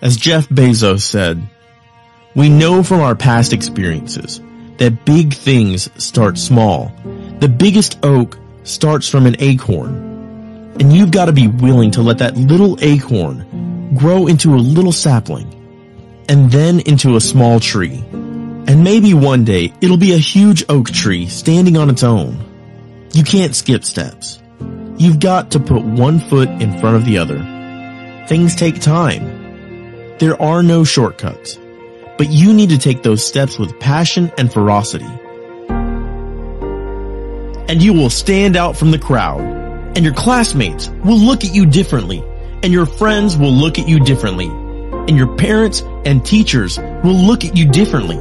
As 0.00 0.16
Jeff 0.16 0.48
Bezos 0.48 1.00
said, 1.00 1.42
we 2.36 2.48
know 2.48 2.84
from 2.84 3.00
our 3.00 3.16
past 3.16 3.52
experiences 3.52 4.40
that 4.76 5.04
big 5.04 5.34
things 5.34 5.90
start 6.02 6.38
small. 6.38 6.92
The 7.40 7.48
biggest 7.48 7.98
oak 8.04 8.38
starts 8.62 9.08
from 9.08 9.26
an 9.26 9.34
acorn. 9.40 10.76
And 10.78 10.92
you've 10.92 11.10
got 11.10 11.24
to 11.24 11.32
be 11.32 11.48
willing 11.48 11.90
to 11.92 12.02
let 12.02 12.18
that 12.18 12.36
little 12.36 12.78
acorn 12.80 13.94
grow 13.98 14.28
into 14.28 14.54
a 14.54 14.56
little 14.56 14.92
sapling 14.92 15.52
and 16.28 16.52
then 16.52 16.78
into 16.80 17.16
a 17.16 17.20
small 17.20 17.58
tree. 17.58 18.04
And 18.12 18.84
maybe 18.84 19.14
one 19.14 19.44
day 19.44 19.72
it'll 19.80 19.96
be 19.96 20.12
a 20.12 20.18
huge 20.18 20.62
oak 20.68 20.90
tree 20.90 21.26
standing 21.26 21.76
on 21.76 21.90
its 21.90 22.04
own. 22.04 22.38
You 23.14 23.24
can't 23.24 23.56
skip 23.56 23.82
steps. 23.82 24.40
You've 24.96 25.18
got 25.18 25.50
to 25.52 25.60
put 25.60 25.82
one 25.82 26.20
foot 26.20 26.48
in 26.48 26.78
front 26.78 26.96
of 26.96 27.04
the 27.04 27.18
other. 27.18 27.38
Things 28.28 28.54
take 28.54 28.80
time. 28.80 29.37
There 30.18 30.40
are 30.42 30.64
no 30.64 30.82
shortcuts, 30.82 31.60
but 32.16 32.28
you 32.28 32.52
need 32.52 32.70
to 32.70 32.78
take 32.78 33.04
those 33.04 33.24
steps 33.24 33.56
with 33.56 33.78
passion 33.78 34.32
and 34.36 34.52
ferocity. 34.52 35.06
And 37.68 37.80
you 37.80 37.92
will 37.92 38.10
stand 38.10 38.56
out 38.56 38.76
from 38.76 38.90
the 38.90 38.98
crowd, 38.98 39.40
and 39.94 40.04
your 40.04 40.14
classmates 40.14 40.88
will 41.04 41.20
look 41.20 41.44
at 41.44 41.54
you 41.54 41.66
differently, 41.66 42.24
and 42.64 42.72
your 42.72 42.84
friends 42.84 43.36
will 43.36 43.52
look 43.52 43.78
at 43.78 43.88
you 43.88 44.00
differently, 44.00 44.48
and 44.48 45.16
your 45.16 45.36
parents 45.36 45.82
and 46.04 46.26
teachers 46.26 46.80
will 47.04 47.14
look 47.14 47.44
at 47.44 47.56
you 47.56 47.70
differently. 47.70 48.16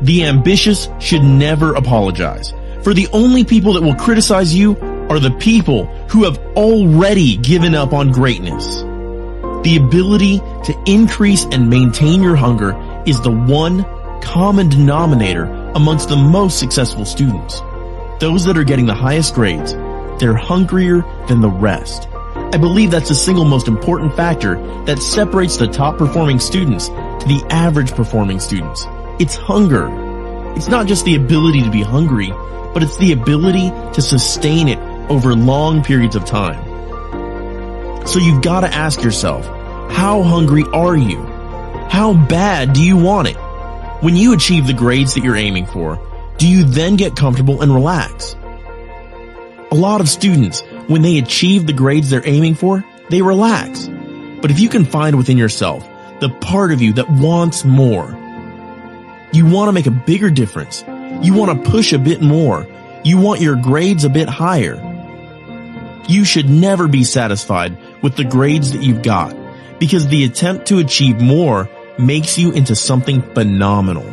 The 0.00 0.24
ambitious 0.24 0.88
should 1.00 1.22
never 1.22 1.74
apologize, 1.74 2.54
for 2.82 2.94
the 2.94 3.08
only 3.12 3.44
people 3.44 3.74
that 3.74 3.82
will 3.82 3.94
criticize 3.94 4.54
you 4.54 4.74
are 5.10 5.20
the 5.20 5.36
people 5.38 5.84
who 6.08 6.24
have 6.24 6.38
already 6.56 7.36
given 7.36 7.74
up 7.74 7.92
on 7.92 8.10
greatness. 8.10 8.84
The 9.62 9.76
ability 9.76 10.38
to 10.38 10.82
increase 10.86 11.44
and 11.44 11.70
maintain 11.70 12.20
your 12.20 12.34
hunger 12.34 12.74
is 13.06 13.20
the 13.20 13.30
one 13.30 13.84
common 14.20 14.68
denominator 14.68 15.44
amongst 15.74 16.08
the 16.08 16.16
most 16.16 16.58
successful 16.58 17.04
students. 17.04 17.60
Those 18.18 18.44
that 18.44 18.58
are 18.58 18.64
getting 18.64 18.86
the 18.86 18.94
highest 18.94 19.34
grades, 19.34 19.72
they're 20.18 20.34
hungrier 20.34 21.04
than 21.28 21.40
the 21.40 21.48
rest. 21.48 22.08
I 22.34 22.56
believe 22.56 22.90
that's 22.90 23.08
the 23.08 23.14
single 23.14 23.44
most 23.44 23.68
important 23.68 24.16
factor 24.16 24.56
that 24.84 24.98
separates 24.98 25.56
the 25.56 25.68
top 25.68 25.96
performing 25.96 26.40
students 26.40 26.88
to 26.88 27.24
the 27.28 27.44
average 27.50 27.92
performing 27.92 28.40
students. 28.40 28.84
It's 29.20 29.36
hunger. 29.36 29.88
It's 30.56 30.68
not 30.68 30.86
just 30.86 31.04
the 31.04 31.14
ability 31.14 31.62
to 31.62 31.70
be 31.70 31.82
hungry, 31.82 32.32
but 32.74 32.82
it's 32.82 32.96
the 32.98 33.12
ability 33.12 33.70
to 33.92 34.02
sustain 34.02 34.68
it 34.68 34.78
over 35.08 35.34
long 35.34 35.84
periods 35.84 36.16
of 36.16 36.24
time. 36.24 36.72
So 38.06 38.18
you've 38.18 38.42
got 38.42 38.60
to 38.60 38.74
ask 38.74 39.02
yourself, 39.02 39.46
how 39.92 40.22
hungry 40.22 40.64
are 40.72 40.96
you? 40.96 41.22
How 41.88 42.14
bad 42.14 42.72
do 42.72 42.82
you 42.82 42.96
want 42.96 43.28
it? 43.28 43.36
When 44.02 44.16
you 44.16 44.32
achieve 44.32 44.66
the 44.66 44.72
grades 44.72 45.14
that 45.14 45.22
you're 45.22 45.36
aiming 45.36 45.66
for, 45.66 46.00
do 46.38 46.48
you 46.48 46.64
then 46.64 46.96
get 46.96 47.14
comfortable 47.14 47.62
and 47.62 47.72
relax? 47.72 48.34
A 49.70 49.74
lot 49.74 50.00
of 50.00 50.08
students, 50.08 50.62
when 50.88 51.02
they 51.02 51.18
achieve 51.18 51.66
the 51.66 51.72
grades 51.72 52.10
they're 52.10 52.26
aiming 52.26 52.56
for, 52.56 52.84
they 53.10 53.22
relax. 53.22 53.88
But 54.40 54.50
if 54.50 54.58
you 54.58 54.68
can 54.68 54.84
find 54.84 55.16
within 55.16 55.38
yourself 55.38 55.86
the 56.20 56.30
part 56.40 56.72
of 56.72 56.82
you 56.82 56.94
that 56.94 57.08
wants 57.08 57.64
more, 57.64 58.10
you 59.32 59.46
want 59.46 59.68
to 59.68 59.72
make 59.72 59.86
a 59.86 59.92
bigger 59.92 60.30
difference. 60.30 60.82
You 61.22 61.34
want 61.34 61.62
to 61.64 61.70
push 61.70 61.92
a 61.92 61.98
bit 61.98 62.22
more. 62.22 62.66
You 63.04 63.18
want 63.18 63.40
your 63.40 63.56
grades 63.56 64.04
a 64.04 64.10
bit 64.10 64.28
higher. 64.28 64.80
You 66.08 66.24
should 66.24 66.50
never 66.50 66.88
be 66.88 67.04
satisfied 67.04 67.78
with 68.02 68.16
the 68.16 68.24
grades 68.24 68.72
that 68.72 68.82
you've 68.82 69.02
got 69.02 69.41
because 69.82 70.06
the 70.06 70.22
attempt 70.22 70.66
to 70.66 70.78
achieve 70.78 71.20
more 71.20 71.68
makes 71.98 72.38
you 72.38 72.52
into 72.52 72.72
something 72.72 73.20
phenomenal. 73.34 74.06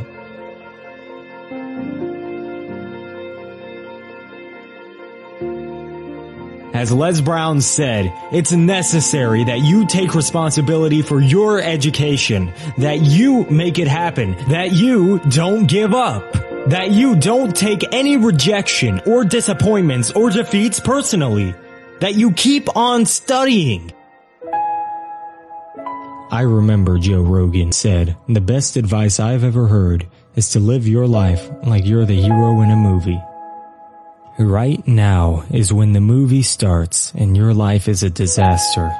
As 6.73 6.91
Les 6.91 7.21
Brown 7.21 7.61
said, 7.61 8.11
it's 8.31 8.51
necessary 8.51 9.43
that 9.43 9.59
you 9.59 9.85
take 9.85 10.15
responsibility 10.15 11.03
for 11.03 11.21
your 11.21 11.61
education, 11.61 12.51
that 12.79 13.01
you 13.01 13.43
make 13.51 13.77
it 13.77 13.87
happen, 13.87 14.35
that 14.49 14.71
you 14.71 15.19
don't 15.29 15.67
give 15.67 15.93
up, 15.93 16.33
that 16.69 16.89
you 16.89 17.15
don't 17.15 17.55
take 17.55 17.93
any 17.93 18.17
rejection 18.17 19.01
or 19.05 19.23
disappointments 19.23 20.09
or 20.09 20.31
defeats 20.31 20.79
personally, 20.79 21.53
that 21.99 22.15
you 22.15 22.31
keep 22.31 22.75
on 22.75 23.05
studying. 23.05 23.93
I 26.31 26.41
remember 26.41 26.99
Joe 26.99 27.23
Rogan 27.23 27.71
said, 27.71 28.15
the 28.27 28.39
best 28.39 28.77
advice 28.77 29.19
I've 29.19 29.43
ever 29.43 29.65
heard 29.65 30.05
is 30.35 30.51
to 30.51 30.59
live 30.59 30.87
your 30.87 31.07
life 31.07 31.49
like 31.63 31.87
you're 31.87 32.05
the 32.05 32.21
hero 32.21 32.61
in 32.61 32.69
a 32.69 32.75
movie. 32.75 33.19
Right 34.37 34.87
now 34.87 35.43
is 35.49 35.73
when 35.73 35.93
the 35.93 36.01
movie 36.01 36.43
starts 36.43 37.11
and 37.15 37.35
your 37.35 37.55
life 37.55 37.87
is 37.87 38.03
a 38.03 38.11
disaster. 38.11 38.91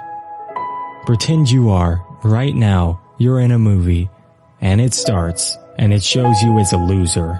Pretend 1.06 1.51
you 1.51 1.69
are, 1.69 2.03
right 2.23 2.56
now, 2.56 3.00
you're 3.19 3.41
in 3.41 3.51
a 3.51 3.59
movie, 3.59 4.09
and 4.59 4.81
it 4.81 4.95
starts, 4.95 5.56
and 5.78 5.94
it 5.94 6.03
shows 6.03 6.41
you 6.41 6.57
as 6.57 6.73
a 6.73 6.78
loser. 6.78 7.39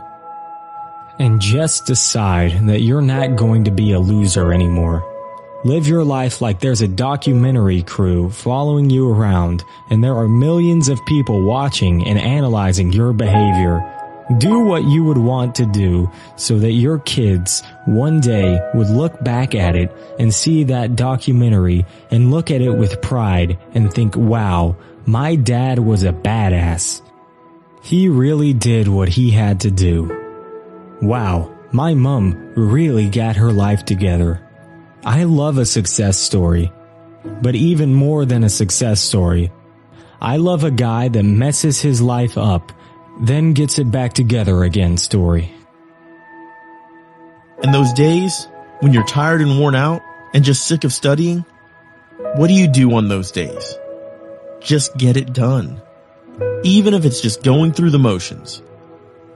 And 1.18 1.42
just 1.42 1.88
decide 1.88 2.68
that 2.68 2.82
you're 2.82 3.02
not 3.02 3.36
going 3.36 3.64
to 3.64 3.72
be 3.72 3.94
a 3.94 4.00
loser 4.00 4.54
anymore. 4.54 5.04
Live 5.66 5.88
your 5.88 6.06
life 6.06 6.40
like 6.42 6.62
there's 6.62 6.80
a 6.80 6.88
documentary 6.88 7.84
crew 7.84 8.30
following 8.30 8.90
you 8.90 9.12
around 9.12 9.66
and 9.90 10.02
there 10.02 10.16
are 10.16 10.30
millions 10.30 10.88
of 10.88 11.06
people 11.06 11.44
watching 11.44 12.08
and 12.08 12.18
analyzing 12.18 12.94
your 12.94 13.12
behavior. 13.12 13.84
Do 14.38 14.60
what 14.60 14.86
you 14.86 15.04
would 15.04 15.18
want 15.18 15.56
to 15.56 15.66
do 15.66 16.10
so 16.38 16.60
that 16.60 16.72
your 16.72 17.00
kids 17.00 17.62
one 17.86 18.22
day 18.22 18.58
would 18.74 18.90
look 18.90 19.22
back 19.22 19.54
at 19.54 19.76
it 19.76 19.92
and 20.18 20.34
see 20.34 20.64
that 20.66 20.96
documentary 20.96 21.86
and 22.10 22.32
look 22.32 22.52
at 22.52 22.62
it 22.62 22.72
with 22.72 23.02
pride 23.02 23.60
and 23.74 23.94
think, 23.94 24.16
wow, 24.16 24.78
my 25.06 25.36
dad 25.36 25.78
was 25.78 26.04
a 26.04 26.14
badass. 26.14 27.02
He 27.84 28.08
really 28.08 28.54
did 28.54 28.88
what 28.88 29.10
he 29.10 29.30
had 29.30 29.60
to 29.62 29.72
do. 29.72 30.98
Wow, 31.02 31.54
my 31.74 31.96
mom 31.96 32.54
really 32.56 33.10
got 33.10 33.36
her 33.36 33.52
life 33.52 33.84
together. 33.84 34.49
I 35.04 35.24
love 35.24 35.58
a 35.58 35.66
success 35.66 36.18
story. 36.18 36.72
But 37.42 37.56
even 37.56 37.94
more 37.94 38.26
than 38.26 38.44
a 38.44 38.50
success 38.50 39.02
story, 39.02 39.52
I 40.22 40.38
love 40.38 40.64
a 40.64 40.72
guy 40.72 41.08
that 41.10 41.24
messes 41.24 41.82
his 41.82 42.02
life 42.02 42.38
up, 42.38 42.72
then 43.22 43.54
gets 43.54 43.80
it 43.80 43.92
back 43.92 44.14
together 44.14 44.64
again 44.64 44.98
story. 44.98 45.54
And 47.62 47.74
those 47.74 47.92
days 47.94 48.48
when 48.80 48.94
you're 48.94 49.06
tired 49.06 49.42
and 49.42 49.60
worn 49.60 49.76
out 49.76 50.02
and 50.34 50.44
just 50.44 50.66
sick 50.66 50.84
of 50.86 50.94
studying, 50.94 51.44
what 52.36 52.48
do 52.48 52.54
you 52.54 52.68
do 52.68 52.94
on 52.94 53.10
those 53.10 53.32
days? 53.32 53.78
Just 54.62 54.96
get 54.98 55.18
it 55.18 55.34
done. 55.34 55.82
Even 56.64 56.94
if 56.94 57.06
it's 57.06 57.22
just 57.22 57.44
going 57.44 57.74
through 57.74 57.90
the 57.92 58.00
motions. 58.00 58.62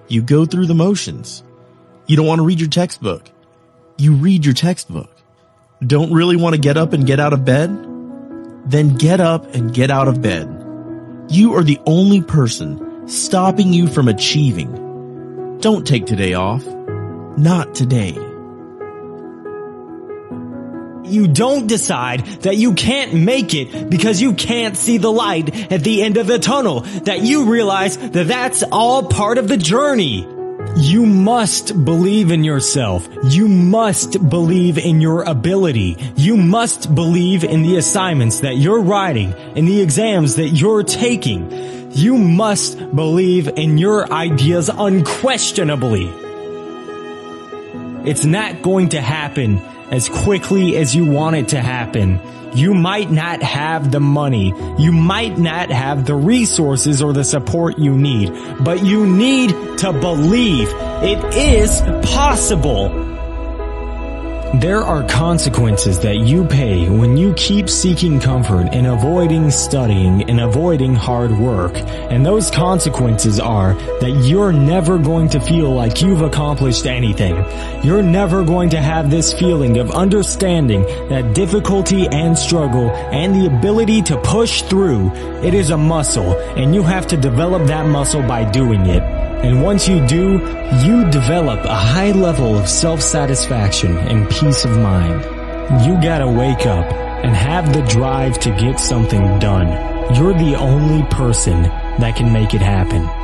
You 0.08 0.22
go 0.22 0.46
through 0.46 0.68
the 0.68 0.74
motions. 0.74 1.44
You 2.08 2.16
don't 2.16 2.28
want 2.28 2.40
to 2.40 2.46
read 2.46 2.60
your 2.60 2.70
textbook. 2.70 3.30
You 3.98 4.14
read 4.14 4.46
your 4.46 4.54
textbook. 4.54 5.13
Don't 5.86 6.14
really 6.14 6.38
want 6.38 6.56
to 6.56 6.62
get 6.62 6.78
up 6.78 6.94
and 6.94 7.06
get 7.06 7.20
out 7.20 7.34
of 7.34 7.44
bed? 7.44 7.70
Then 8.66 8.96
get 8.96 9.20
up 9.20 9.54
and 9.54 9.74
get 9.74 9.92
out 9.92 10.08
of 10.08 10.22
bed. 10.22 10.48
You 11.30 11.56
are 11.56 11.64
the 11.64 11.80
only 11.86 12.22
person 12.22 13.08
stopping 13.08 13.74
you 13.74 13.88
from 13.88 14.08
achieving. 14.08 15.60
Don't 15.60 15.86
take 15.86 16.06
today 16.06 16.36
off. 16.36 16.66
Not 17.38 17.76
today. 17.76 18.14
You 21.06 21.28
don't 21.28 21.68
decide 21.68 22.26
that 22.44 22.56
you 22.56 22.76
can't 22.76 23.14
make 23.14 23.54
it 23.54 23.90
because 23.90 24.22
you 24.22 24.34
can't 24.34 24.78
see 24.78 24.98
the 24.98 25.12
light 25.12 25.72
at 25.72 25.84
the 25.84 26.02
end 26.02 26.16
of 26.16 26.28
the 26.28 26.40
tunnel. 26.40 26.82
That 26.82 27.24
you 27.24 27.52
realize 27.52 27.98
that 27.98 28.28
that's 28.28 28.64
all 28.72 29.04
part 29.10 29.38
of 29.38 29.50
the 29.50 29.58
journey. 29.58 30.26
You 30.76 31.06
must 31.06 31.86
believe 31.86 32.32
in 32.32 32.44
yourself. 32.44 33.08
You 33.26 33.48
must 33.48 34.28
believe 34.28 34.80
in 34.80 35.02
your 35.02 35.22
ability. 35.22 35.98
You 36.16 36.36
must 36.36 36.96
believe 36.96 37.44
in 37.44 37.62
the 37.62 37.78
assignments 37.78 38.40
that 38.40 38.56
you're 38.56 38.82
writing, 38.82 39.34
in 39.56 39.66
the 39.66 39.82
exams 39.82 40.36
that 40.38 40.50
you're 40.50 40.84
taking. 40.84 41.92
You 41.92 42.18
must 42.18 42.80
believe 42.96 43.50
in 43.50 43.78
your 43.78 44.12
ideas 44.12 44.70
unquestionably. 44.70 46.23
It's 48.06 48.26
not 48.26 48.62
going 48.62 48.90
to 48.90 49.02
happen 49.02 49.60
as 49.92 50.10
quickly 50.10 50.76
as 50.76 50.96
you 50.96 51.06
want 51.06 51.36
it 51.36 51.50
to 51.50 51.62
happen. 51.62 52.20
You 52.54 52.74
might 52.74 53.10
not 53.10 53.42
have 53.42 53.92
the 53.92 54.00
money. 54.00 54.54
You 54.78 54.92
might 54.92 55.38
not 55.38 55.70
have 55.72 56.06
the 56.06 56.14
resources 56.14 57.02
or 57.02 57.14
the 57.14 57.24
support 57.24 57.80
you 57.80 57.98
need, 57.98 58.32
but 58.62 58.84
you 58.84 59.08
need 59.08 59.52
to 59.80 59.94
believe 59.94 60.68
it 61.02 61.24
is 61.34 61.82
possible. 62.12 63.13
There 64.58 64.84
are 64.84 65.02
consequences 65.08 66.00
that 66.02 66.18
you 66.18 66.46
pay 66.46 66.88
when 66.88 67.18
you 67.18 67.34
keep 67.34 67.68
seeking 67.68 68.20
comfort 68.20 68.68
and 68.72 68.86
avoiding 68.86 69.50
studying 69.50 70.30
and 70.30 70.40
avoiding 70.40 70.94
hard 70.94 71.32
work. 71.32 71.74
And 71.76 72.24
those 72.24 72.52
consequences 72.52 73.40
are 73.40 73.74
that 74.00 74.12
you're 74.24 74.54
never 74.54 75.00
going 75.00 75.30
to 75.30 75.40
feel 75.40 75.74
like 75.74 76.04
you've 76.04 76.22
accomplished 76.22 76.86
anything. 76.86 77.36
You're 77.84 78.04
never 78.04 78.44
going 78.44 78.70
to 78.70 78.80
have 78.80 79.10
this 79.10 79.34
feeling 79.34 79.80
of 79.80 79.90
understanding 79.90 80.84
that 81.10 81.34
difficulty 81.34 82.08
and 82.08 82.38
struggle 82.38 82.92
and 82.92 83.34
the 83.34 83.48
ability 83.48 84.04
to 84.04 84.22
push 84.22 84.62
through, 84.62 85.10
it 85.42 85.56
is 85.56 85.72
a 85.72 85.78
muscle 85.78 86.32
and 86.56 86.76
you 86.76 86.84
have 86.84 87.08
to 87.08 87.18
develop 87.18 87.66
that 87.70 87.88
muscle 87.88 88.22
by 88.22 88.50
doing 88.52 88.86
it. 88.86 89.23
And 89.44 89.62
once 89.62 89.90
you 89.90 90.06
do, 90.08 90.40
you 90.86 91.10
develop 91.12 91.66
a 91.66 91.76
high 91.76 92.12
level 92.12 92.58
of 92.58 92.70
self-satisfaction 92.70 93.98
and 93.98 94.30
peace 94.30 94.64
of 94.64 94.72
mind. 94.78 95.22
You 95.86 96.02
gotta 96.02 96.30
wake 96.30 96.66
up 96.66 96.86
and 97.26 97.36
have 97.36 97.74
the 97.74 97.82
drive 97.82 98.40
to 98.40 98.52
get 98.52 98.80
something 98.80 99.40
done. 99.40 99.68
You're 100.16 100.34
the 100.34 100.56
only 100.56 101.04
person 101.10 101.64
that 101.64 102.16
can 102.16 102.32
make 102.32 102.54
it 102.54 102.62
happen. 102.62 103.23